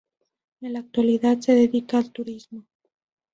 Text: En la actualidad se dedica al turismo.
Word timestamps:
En 0.61 0.73
la 0.73 0.79
actualidad 0.79 1.37
se 1.41 1.53
dedica 1.53 1.99
al 1.99 2.09
turismo. 2.11 2.65